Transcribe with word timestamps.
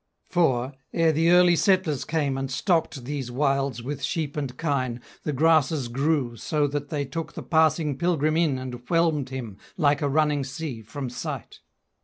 For, 0.31 0.73
ere 0.93 1.11
the 1.11 1.29
early 1.29 1.55
settlers 1.55 2.05
came 2.05 2.35
and 2.35 2.49
stocked 2.49 3.03
These 3.05 3.29
wilds 3.29 3.83
with 3.83 4.01
sheep 4.01 4.35
and 4.35 4.57
kine, 4.57 4.99
the 5.21 5.31
grasses 5.31 5.89
grew 5.89 6.35
So 6.37 6.65
that 6.65 6.89
they 6.89 7.05
took 7.05 7.33
the 7.33 7.43
passing 7.43 7.99
pilgrim 7.99 8.35
in 8.35 8.57
And 8.57 8.73
whelmed 8.89 9.29
him, 9.29 9.57
like 9.77 10.01
a 10.01 10.09
running 10.09 10.43
sea, 10.43 10.81
from 10.81 11.11
sight. 11.11 11.59